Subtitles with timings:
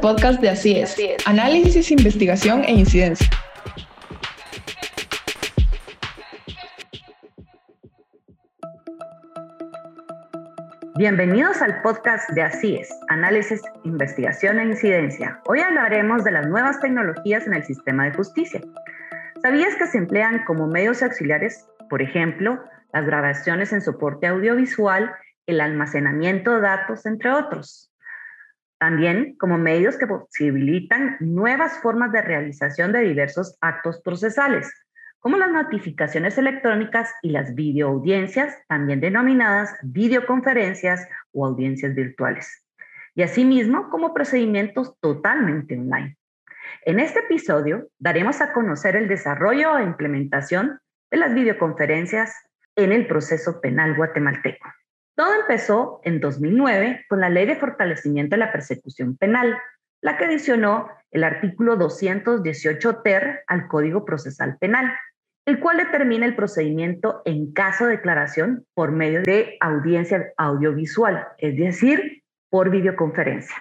[0.00, 3.28] podcast de Así es, análisis, investigación e incidencia.
[10.96, 15.40] Bienvenidos al podcast de Así es, análisis, investigación e incidencia.
[15.46, 18.60] Hoy hablaremos de las nuevas tecnologías en el sistema de justicia.
[19.42, 25.12] ¿Sabías que se emplean como medios auxiliares, por ejemplo, las grabaciones en soporte audiovisual,
[25.46, 27.90] el almacenamiento de datos, entre otros?
[28.78, 34.70] También como medios que posibilitan nuevas formas de realización de diversos actos procesales,
[35.18, 42.64] como las notificaciones electrónicas y las videoaudiencias, también denominadas videoconferencias o audiencias virtuales,
[43.14, 46.16] y asimismo como procedimientos totalmente online.
[46.82, 50.78] En este episodio daremos a conocer el desarrollo e implementación
[51.10, 52.34] de las videoconferencias
[52.76, 54.68] en el proceso penal guatemalteco.
[55.16, 59.56] Todo empezó en 2009 con la Ley de Fortalecimiento de la Persecución Penal,
[60.02, 64.94] la que adicionó el artículo 218 ter al Código Procesal Penal,
[65.46, 71.56] el cual determina el procedimiento en caso de declaración por medio de audiencia audiovisual, es
[71.56, 73.56] decir, por videoconferencia.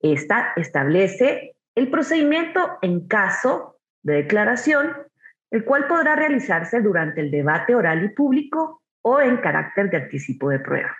[0.00, 4.92] Esta establece el procedimiento en caso de declaración,
[5.52, 10.48] el cual podrá realizarse durante el debate oral y público o en carácter de anticipo
[10.48, 10.96] de prueba.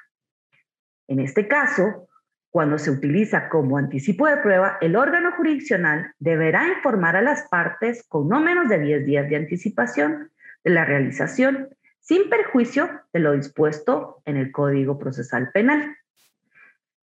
[1.08, 2.08] En este caso,
[2.50, 8.04] cuando se utiliza como anticipo de prueba, el órgano jurisdiccional deberá informar a las partes
[8.06, 10.30] con no menos de 10 días de anticipación
[10.62, 15.96] de la realización, sin perjuicio de lo dispuesto en el Código Procesal Penal.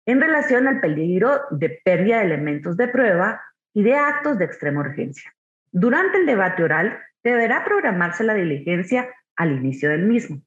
[0.06, 3.42] En relación al peligro de pérdida de elementos de prueba
[3.74, 5.34] y de actos de extrema urgencia.
[5.72, 10.42] Durante el debate oral deberá programarse la diligencia al inicio del mismo.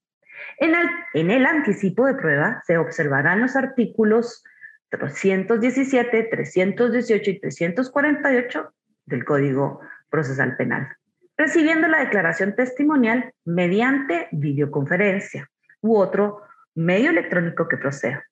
[0.58, 4.44] En el, en el anticipo de prueba se observarán los artículos
[4.90, 8.74] 317, 318 y 348
[9.06, 10.88] del Código Procesal Penal,
[11.36, 15.48] recibiendo la declaración testimonial mediante videoconferencia
[15.80, 16.42] u otro
[16.74, 18.24] medio electrónico que proceda.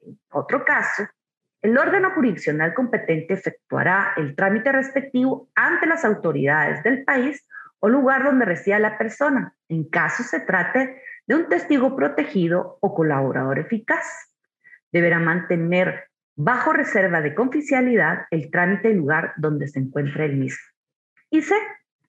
[0.00, 1.08] En otro caso,
[1.62, 7.46] el órgano jurisdiccional competente efectuará el trámite respectivo ante las autoridades del país
[7.84, 12.94] o lugar donde resida la persona, en caso se trate de un testigo protegido o
[12.94, 14.06] colaborador eficaz.
[14.92, 16.04] Deberá mantener
[16.36, 20.64] bajo reserva de confidencialidad el trámite y lugar donde se encuentra el mismo.
[21.28, 21.56] Y C,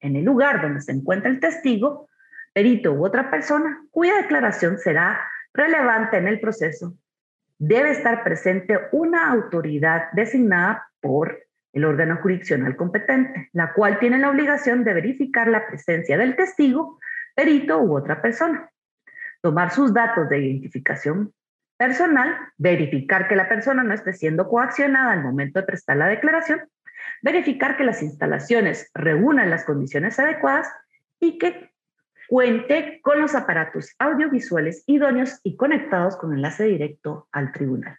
[0.02, 2.08] en el lugar donde se encuentra el testigo,
[2.54, 6.96] perito u otra persona cuya declaración será relevante en el proceso,
[7.58, 11.40] debe estar presente una autoridad designada por
[11.74, 17.00] el órgano jurisdiccional competente, la cual tiene la obligación de verificar la presencia del testigo,
[17.36, 18.70] perito u otra persona,
[19.42, 21.34] tomar sus datos de identificación
[21.76, 26.62] personal, verificar que la persona no esté siendo coaccionada al momento de prestar la declaración,
[27.22, 30.68] verificar que las instalaciones reúnan las condiciones adecuadas
[31.20, 31.72] y que
[32.30, 37.98] cuente con los aparatos audiovisuales idóneos y conectados con enlace directo al tribunal.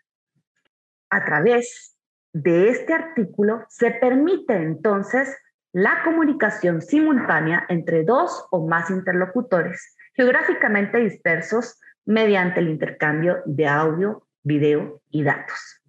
[1.11, 1.94] A través
[2.35, 5.35] de este artículo se permite entonces
[5.73, 14.27] la comunicación simultánea entre dos o más interlocutores geográficamente dispersos mediante el intercambio de audio,
[14.43, 15.81] video y datos.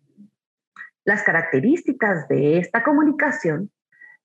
[1.03, 3.72] Las características de esta comunicación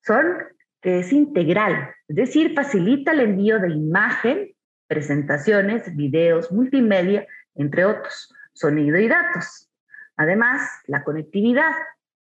[0.04, 0.44] son
[0.82, 4.54] que es integral, es decir, facilita el envío de imagen,
[4.86, 9.70] presentaciones, videos, multimedia, entre otros, sonido y datos.
[10.16, 11.72] Además, la conectividad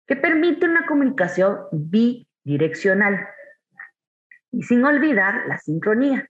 [0.08, 3.28] que permite una comunicación bidireccional.
[4.52, 6.30] Y sin olvidar la sincronía,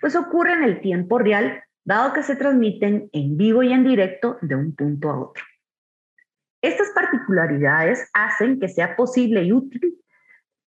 [0.00, 4.38] pues ocurre en el tiempo real, dado que se transmiten en vivo y en directo
[4.42, 5.44] de un punto a otro.
[6.60, 9.98] Estas particularidades hacen que sea posible y útil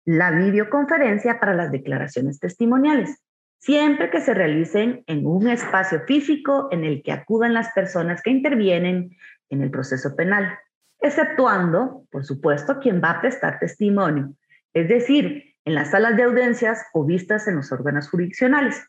[0.05, 3.21] la videoconferencia para las declaraciones testimoniales,
[3.59, 8.31] siempre que se realicen en un espacio físico en el que acudan las personas que
[8.31, 9.15] intervienen
[9.49, 10.57] en el proceso penal
[11.01, 14.33] exceptuando, por supuesto, quien va a prestar testimonio,
[14.73, 18.87] es decir, en las salas de audiencias o vistas en los órganos jurisdiccionales,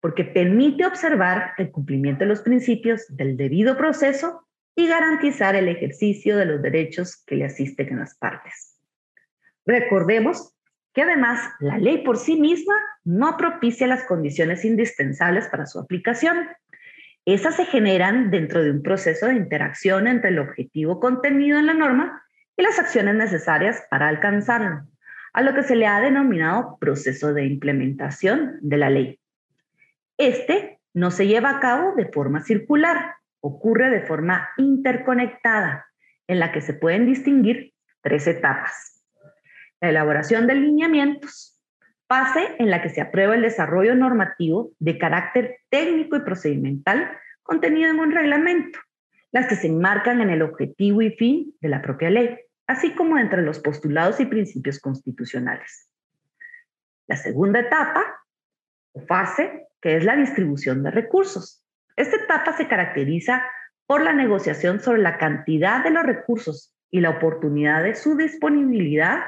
[0.00, 6.36] porque permite observar el cumplimiento de los principios del debido proceso y garantizar el ejercicio
[6.36, 8.78] de los derechos que le asisten en las partes.
[9.64, 10.52] Recordemos
[10.92, 12.74] que además la ley por sí misma
[13.04, 16.48] no propicia las condiciones indispensables para su aplicación,
[17.34, 21.74] esas se generan dentro de un proceso de interacción entre el objetivo contenido en la
[21.74, 22.22] norma
[22.56, 24.86] y las acciones necesarias para alcanzarlo,
[25.32, 29.20] a lo que se le ha denominado proceso de implementación de la ley.
[30.16, 35.86] Este no se lleva a cabo de forma circular, ocurre de forma interconectada,
[36.28, 39.02] en la que se pueden distinguir tres etapas.
[39.80, 41.55] La elaboración de lineamientos,
[42.08, 47.10] fase en la que se aprueba el desarrollo normativo de carácter técnico y procedimental
[47.42, 48.78] contenido en un reglamento,
[49.32, 53.18] las que se enmarcan en el objetivo y fin de la propia ley, así como
[53.18, 55.88] entre los postulados y principios constitucionales.
[57.06, 58.02] La segunda etapa
[58.92, 61.64] o fase, que es la distribución de recursos.
[61.96, 63.44] Esta etapa se caracteriza
[63.86, 69.20] por la negociación sobre la cantidad de los recursos y la oportunidad de su disponibilidad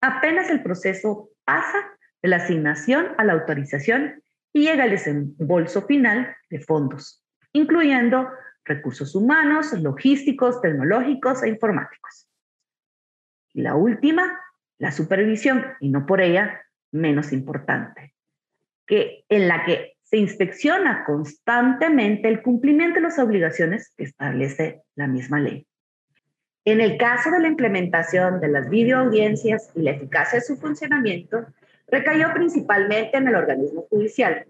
[0.00, 1.93] apenas el proceso pasa
[2.28, 4.22] la asignación a la autorización
[4.52, 7.22] y llega al desembolso final de fondos,
[7.52, 8.28] incluyendo
[8.64, 12.28] recursos humanos, logísticos, tecnológicos e informáticos.
[13.52, 14.40] Y la última,
[14.78, 16.62] la supervisión, y no por ella
[16.92, 18.14] menos importante,
[18.86, 25.08] que en la que se inspecciona constantemente el cumplimiento de las obligaciones que establece la
[25.08, 25.66] misma ley.
[26.64, 31.46] En el caso de la implementación de las videoaudiencias y la eficacia de su funcionamiento,
[31.88, 34.46] recayó principalmente en el organismo judicial,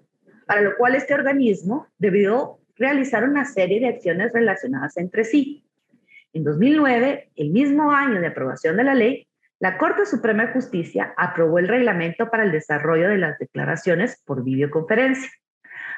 [0.47, 5.65] para lo cual este organismo debió realizar una serie de acciones relacionadas entre sí.
[6.33, 9.27] En 2009, el mismo año de aprobación de la ley,
[9.61, 14.43] la Corte Suprema de Justicia aprobó el reglamento para el desarrollo de las declaraciones por
[14.43, 15.31] videoconferencia,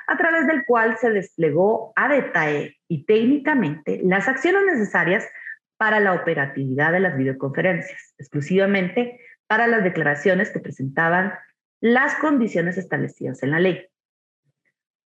[0.07, 5.27] a través del cual se desplegó a detalle y técnicamente las acciones necesarias
[5.79, 11.33] para la operatividad de las videoconferencias, exclusivamente para las declaraciones que presentaban
[11.81, 13.87] las condiciones establecidas en la ley.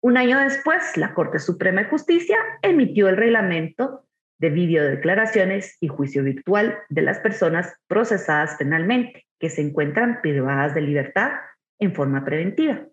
[0.00, 4.04] Un año después, la Corte Suprema de Justicia emitió el reglamento
[4.38, 10.82] de videodeclaraciones y juicio virtual de las personas procesadas penalmente que se encuentran privadas de
[10.82, 11.32] libertad
[11.81, 12.86] en forma preventiva,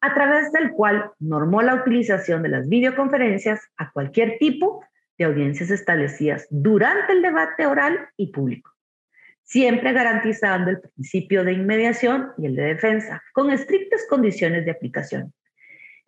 [0.00, 4.84] a través del cual normó la utilización de las videoconferencias a cualquier tipo
[5.18, 8.70] de audiencias establecidas durante el debate oral y público,
[9.50, 15.32] siempre garantizando el principio de inmediación y el de defensa, con estrictas condiciones de aplicación,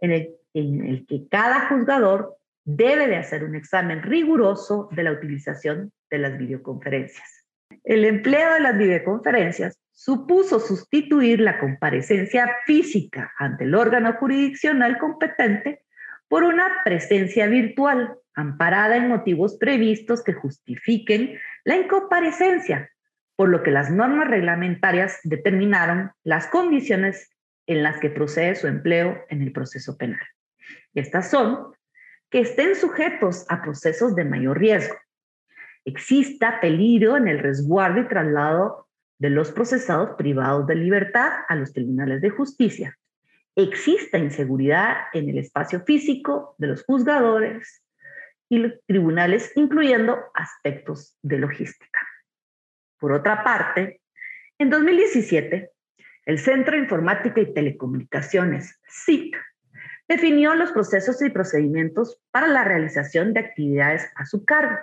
[0.01, 6.19] en el, que cada juzgador debe de hacer un examen riguroso de la utilización de
[6.19, 7.49] las videoconferencias.
[7.83, 15.83] El empleo de las videoconferencias supuso sustituir la comparecencia física ante el órgano jurisdiccional competente
[16.29, 22.89] por una presencia virtual amparada en motivos previstos que justifiquen la incomparecencia,
[23.43, 27.29] por lo que las normas reglamentarias determinaron las condiciones
[27.67, 30.25] en las que procede su empleo en el proceso penal.
[30.95, 31.73] Estas son
[32.31, 34.95] que estén sujetos a procesos de mayor riesgo,
[35.85, 38.87] exista peligro en el resguardo y traslado
[39.19, 42.97] de los procesados privados de libertad a los tribunales de justicia,
[43.57, 47.83] exista inseguridad en el espacio físico de los juzgadores
[48.49, 51.99] y los tribunales, incluyendo aspectos de logística.
[53.03, 54.01] Por otra parte,
[54.59, 55.73] en 2017,
[56.25, 59.35] el Centro de Informática y Telecomunicaciones, CIT,
[60.09, 64.77] definió los procesos y procedimientos para la realización de actividades a su cargo,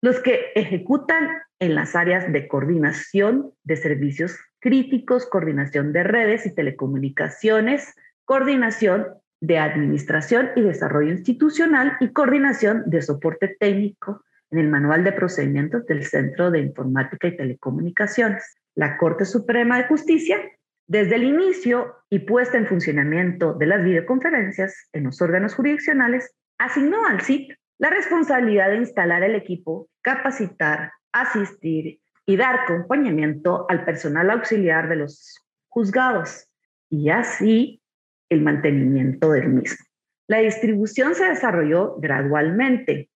[0.00, 1.28] los que ejecutan
[1.58, 7.94] en las áreas de coordinación de servicios críticos, coordinación de redes y telecomunicaciones,
[8.24, 9.08] coordinación
[9.42, 15.86] de administración y desarrollo institucional y coordinación de soporte técnico en el Manual de Procedimientos
[15.86, 18.56] del Centro de Informática y Telecomunicaciones.
[18.74, 20.40] La Corte Suprema de Justicia
[20.88, 27.04] desde el inicio y puesta en funcionamiento de las videoconferencias en los órganos jurisdiccionales, asignó
[27.06, 34.30] al CIP la responsabilidad de instalar el equipo, capacitar, asistir y dar acompañamiento al personal
[34.30, 36.48] auxiliar de los juzgados
[36.88, 37.82] y así
[38.30, 39.84] el mantenimiento del mismo.
[40.26, 43.10] La distribución se desarrolló gradualmente.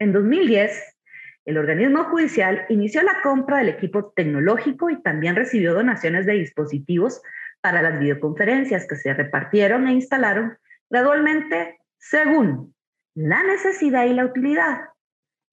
[0.00, 0.96] En 2010,
[1.44, 7.20] el organismo judicial inició la compra del equipo tecnológico y también recibió donaciones de dispositivos
[7.60, 10.56] para las videoconferencias que se repartieron e instalaron
[10.88, 12.74] gradualmente según
[13.14, 14.88] la necesidad y la utilidad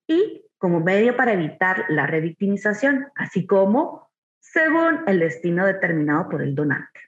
[0.08, 6.56] y como medio para evitar la revictimización, así como según el destino determinado por el
[6.56, 7.02] donante.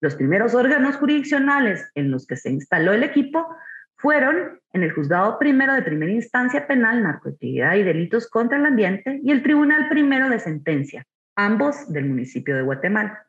[0.00, 3.48] Los primeros órganos jurisdiccionales en los que se instaló el equipo
[3.96, 9.20] fueron en el Juzgado Primero de Primera Instancia Penal, Narcoactividad y Delitos contra el Ambiente
[9.22, 13.26] y el Tribunal Primero de Sentencia, ambos del municipio de Guatemala.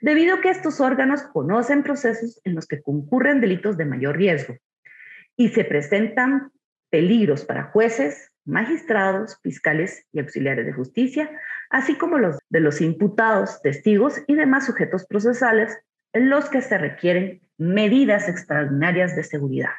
[0.00, 4.56] Debido a que estos órganos conocen procesos en los que concurren delitos de mayor riesgo
[5.36, 6.50] y se presentan
[6.90, 11.30] peligros para jueces, magistrados, fiscales y auxiliares de justicia,
[11.70, 15.78] así como los de los imputados, testigos y demás sujetos procesales
[16.12, 19.70] en los que se requieren medidas extraordinarias de seguridad.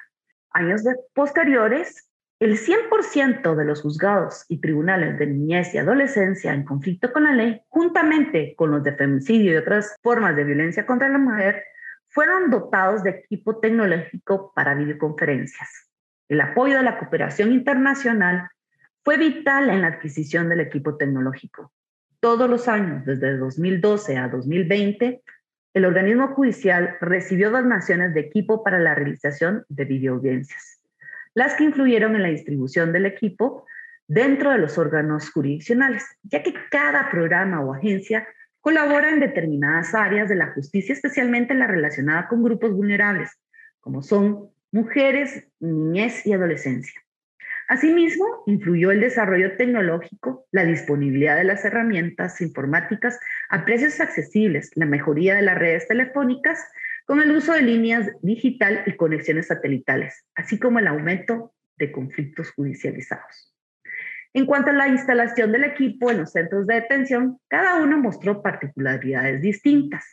[0.56, 0.84] Años
[1.14, 2.10] posteriores,
[2.40, 7.34] El 100% de los juzgados y tribunales de niñez y adolescencia en conflicto con la
[7.34, 11.62] ley, juntamente con los de femicidio y otras formas de violencia contra la mujer,
[12.08, 15.90] fueron dotados de equipo tecnológico para videoconferencias.
[16.30, 18.50] El apoyo de la cooperación internacional
[19.04, 21.74] fue vital en la adquisición del equipo tecnológico.
[22.22, 25.22] Todos los años, desde 2012 a 2020,
[25.76, 30.80] el organismo judicial recibió donaciones de equipo para la realización de videoaudiencias,
[31.34, 33.66] las que influyeron en la distribución del equipo
[34.08, 38.26] dentro de los órganos jurisdiccionales, ya que cada programa o agencia
[38.62, 43.38] colabora en determinadas áreas de la justicia, especialmente la relacionada con grupos vulnerables,
[43.82, 47.05] como son mujeres, niñez y adolescencia.
[47.68, 53.20] Asimismo, influyó el desarrollo tecnológico, la disponibilidad de las herramientas informáticas
[53.50, 56.64] a precios accesibles, la mejoría de las redes telefónicas
[57.06, 62.52] con el uso de líneas digital y conexiones satelitales, así como el aumento de conflictos
[62.52, 63.56] judicializados.
[64.34, 68.44] En cuanto a la instalación del equipo en los centros de detención, cada uno mostró
[68.44, 70.06] particularidades distintas.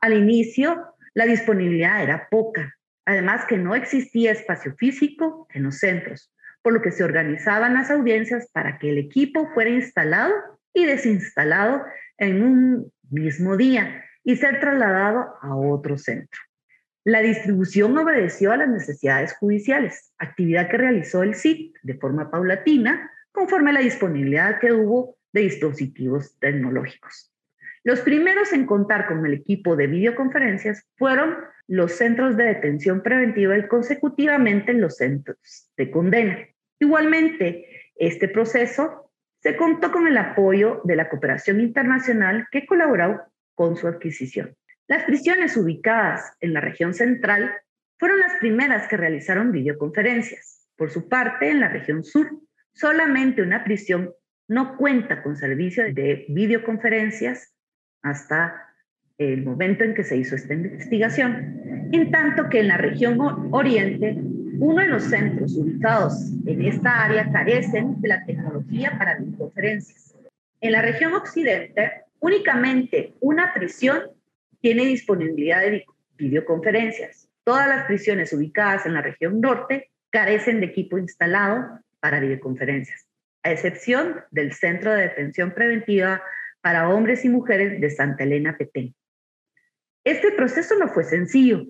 [0.00, 2.74] Al inicio, la disponibilidad era poca,
[3.04, 6.31] además que no existía espacio físico en los centros,
[6.62, 10.32] por lo que se organizaban las audiencias para que el equipo fuera instalado
[10.72, 11.82] y desinstalado
[12.18, 16.40] en un mismo día y ser trasladado a otro centro.
[17.04, 23.10] La distribución obedeció a las necesidades judiciales, actividad que realizó el CIT de forma paulatina
[23.32, 27.31] conforme a la disponibilidad que hubo de dispositivos tecnológicos.
[27.84, 31.36] Los primeros en contar con el equipo de videoconferencias fueron
[31.66, 36.38] los centros de detención preventiva y consecutivamente los centros de condena.
[36.78, 39.10] Igualmente, este proceso
[39.40, 43.20] se contó con el apoyo de la cooperación internacional que colaboró
[43.54, 44.56] con su adquisición.
[44.86, 47.52] Las prisiones ubicadas en la región central
[47.98, 50.68] fueron las primeras que realizaron videoconferencias.
[50.76, 52.30] Por su parte, en la región sur,
[52.72, 54.12] solamente una prisión
[54.48, 57.51] no cuenta con servicio de videoconferencias
[58.02, 58.68] hasta
[59.18, 63.18] el momento en que se hizo esta investigación, en tanto que en la región
[63.52, 64.16] oriente
[64.58, 70.14] uno de los centros ubicados en esta área carecen de la tecnología para videoconferencias.
[70.60, 74.02] En la región occidente, únicamente una prisión
[74.60, 75.84] tiene disponibilidad de
[76.16, 77.28] videoconferencias.
[77.44, 83.08] Todas las prisiones ubicadas en la región norte carecen de equipo instalado para videoconferencias,
[83.42, 86.22] a excepción del Centro de Detención Preventiva
[86.62, 88.94] para Hombres y Mujeres de Santa Elena Petén.
[90.04, 91.66] Este proceso no fue sencillo,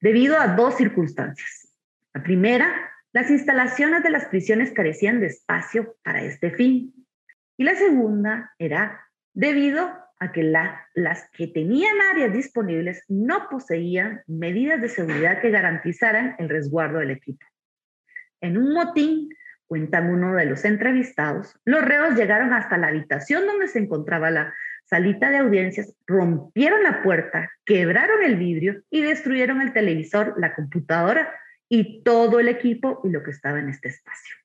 [0.00, 1.72] debido a dos circunstancias.
[2.12, 6.92] La primera, las instalaciones de las prisiones carecían de espacio para este fin.
[7.56, 9.00] Y la segunda era
[9.32, 16.36] debido a que las que tenían áreas disponibles no poseían medidas de seguridad que garantizaran
[16.38, 17.44] el resguardo del equipo.
[18.40, 19.28] En un motín,
[19.66, 24.54] cuenta uno de los entrevistados, los reos llegaron hasta la habitación donde se encontraba la
[24.84, 31.32] salita de audiencias, rompieron la puerta, quebraron el vidrio y destruyeron el televisor, la computadora
[31.68, 34.36] y todo el equipo y lo que estaba en este espacio.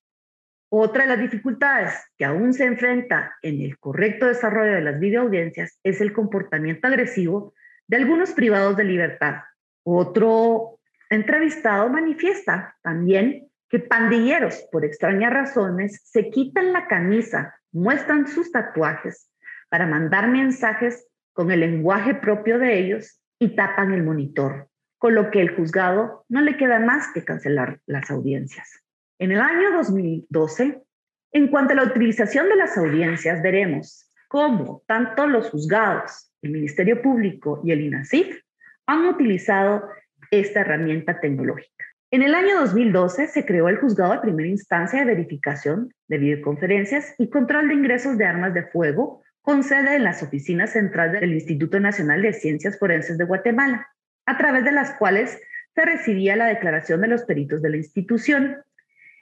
[0.71, 5.79] Otra de las dificultades que aún se enfrenta en el correcto desarrollo de las videoaudiencias
[5.83, 7.53] es el comportamiento agresivo
[7.87, 9.41] de algunos privados de libertad.
[9.83, 18.51] Otro entrevistado manifiesta también que pandilleros, por extrañas razones, se quitan la camisa, muestran sus
[18.51, 19.29] tatuajes
[19.69, 25.31] para mandar mensajes con el lenguaje propio de ellos y tapan el monitor con lo
[25.31, 28.83] que el juzgado no le queda más que cancelar las audiencias.
[29.17, 30.83] En el año 2012,
[31.31, 37.01] en cuanto a la utilización de las audiencias, veremos cómo tanto los juzgados, el Ministerio
[37.01, 38.41] Público y el INASIF
[38.85, 39.87] han utilizado
[40.31, 41.85] esta herramienta tecnológica.
[42.11, 47.13] En el año 2012 se creó el Juzgado de Primera Instancia de Verificación de Videoconferencias
[47.19, 51.33] y Control de Ingresos de Armas de Fuego, con sede en las oficinas centrales del
[51.33, 53.87] Instituto Nacional de Ciencias Forenses de Guatemala
[54.25, 55.39] a través de las cuales
[55.75, 58.57] se recibía la declaración de los peritos de la institución.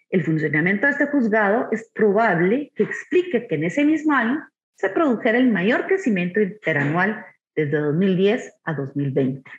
[0.09, 4.89] El funcionamiento de este juzgado es probable que explique que en ese mismo año se
[4.89, 9.51] produjera el mayor crecimiento interanual desde 2010 a 2020.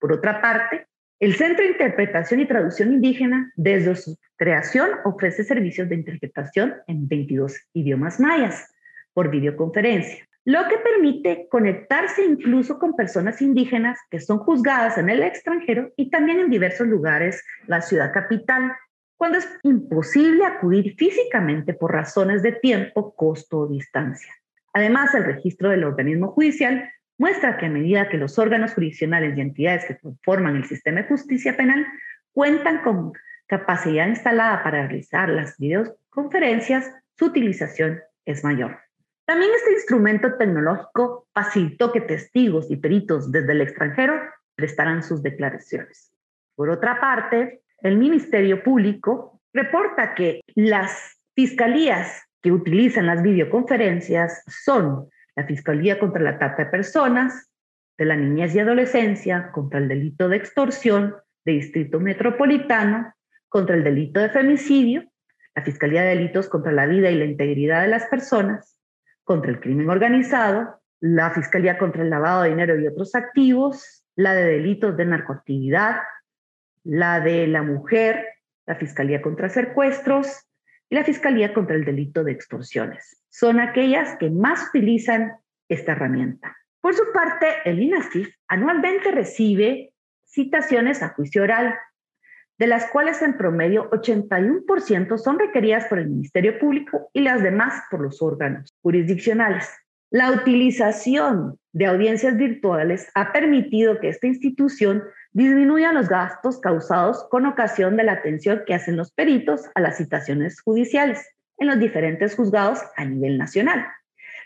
[0.00, 0.88] Por otra parte,
[1.20, 7.06] el Centro de Interpretación y Traducción Indígena, desde su creación, ofrece servicios de interpretación en
[7.06, 8.66] 22 idiomas mayas
[9.12, 15.22] por videoconferencia lo que permite conectarse incluso con personas indígenas que son juzgadas en el
[15.22, 18.72] extranjero y también en diversos lugares, la ciudad capital,
[19.16, 24.34] cuando es imposible acudir físicamente por razones de tiempo, costo o distancia.
[24.72, 29.42] Además, el registro del organismo judicial muestra que a medida que los órganos jurisdiccionales y
[29.42, 31.86] entidades que conforman el sistema de justicia penal
[32.32, 33.12] cuentan con
[33.46, 38.78] capacidad instalada para realizar las videoconferencias, su utilización es mayor.
[39.26, 44.14] También este instrumento tecnológico facilitó que testigos y peritos desde el extranjero
[44.54, 46.14] prestaran sus declaraciones.
[46.54, 55.10] Por otra parte, el Ministerio Público reporta que las fiscalías que utilizan las videoconferencias son
[55.40, 57.50] la Fiscalía contra la Trata de Personas,
[57.96, 61.16] de la Niñez y Adolescencia, contra el delito de extorsión,
[61.46, 63.14] de Distrito Metropolitano,
[63.48, 65.10] contra el delito de femicidio,
[65.54, 68.76] la Fiscalía de Delitos contra la Vida y la Integridad de las Personas,
[69.24, 74.34] contra el crimen organizado, la Fiscalía contra el lavado de dinero y otros activos, la
[74.34, 76.02] de delitos de narcoactividad,
[76.84, 78.26] la de la mujer,
[78.66, 80.46] la Fiscalía contra secuestros
[80.90, 83.19] y la Fiscalía contra el delito de extorsiones.
[83.30, 85.32] Son aquellas que más utilizan
[85.68, 86.56] esta herramienta.
[86.80, 89.92] Por su parte, el INASIF anualmente recibe
[90.24, 91.74] citaciones a juicio oral,
[92.58, 97.82] de las cuales en promedio 81% son requeridas por el Ministerio Público y las demás
[97.90, 99.68] por los órganos jurisdiccionales.
[100.10, 107.46] La utilización de audiencias virtuales ha permitido que esta institución disminuya los gastos causados con
[107.46, 111.24] ocasión de la atención que hacen los peritos a las citaciones judiciales
[111.60, 113.86] en los diferentes juzgados a nivel nacional.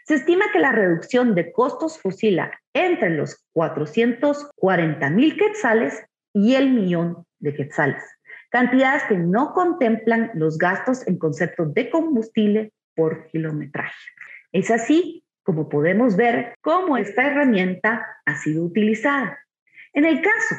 [0.05, 6.05] Se estima que la reducción de costos oscila entre los 440 mil quetzales
[6.35, 8.03] y el millón de quetzales,
[8.51, 13.95] cantidades que no contemplan los gastos en concepto de combustible por kilometraje.
[14.53, 19.39] Es así como podemos ver cómo esta herramienta ha sido utilizada.
[19.93, 20.57] En el caso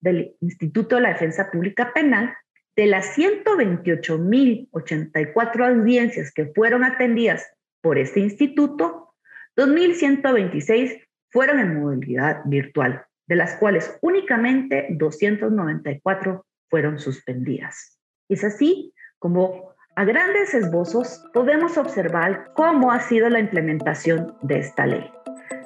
[0.00, 2.34] del Instituto de la Defensa Pública Penal,
[2.78, 7.44] de las 128.084 audiencias que fueron atendidas
[7.80, 9.16] por este instituto,
[9.56, 17.98] 2.126 fueron en modalidad virtual, de las cuales únicamente 294 fueron suspendidas.
[18.28, 24.86] Es así como a grandes esbozos podemos observar cómo ha sido la implementación de esta
[24.86, 25.10] ley.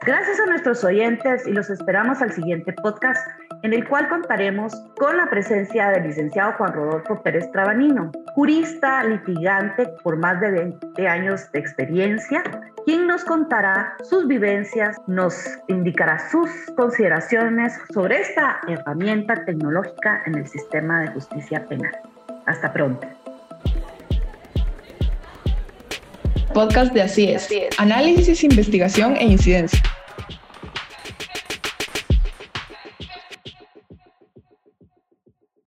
[0.04, 3.24] Gracias a nuestros oyentes y los esperamos al siguiente podcast
[3.62, 9.86] en el cual contaremos con la presencia del licenciado Juan Rodolfo Pérez Trabanino, jurista litigante
[10.02, 12.42] por más de 20 años de experiencia,
[12.84, 15.36] quien nos contará sus vivencias, nos
[15.68, 21.96] indicará sus consideraciones sobre esta herramienta tecnológica en el sistema de justicia penal.
[22.46, 23.06] Hasta pronto.
[26.52, 27.48] Podcast de Así es.
[27.78, 29.82] Análisis, investigación e incidencia.